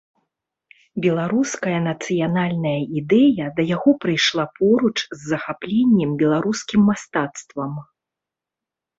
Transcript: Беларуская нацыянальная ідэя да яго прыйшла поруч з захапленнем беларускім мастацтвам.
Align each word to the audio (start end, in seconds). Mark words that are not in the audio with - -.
Беларуская 1.05 1.79
нацыянальная 1.87 2.79
ідэя 3.01 3.45
да 3.59 3.65
яго 3.75 3.91
прыйшла 4.05 4.45
поруч 4.57 4.93
з 5.03 5.19
захапленнем 5.33 6.15
беларускім 6.23 6.81
мастацтвам. 6.91 7.77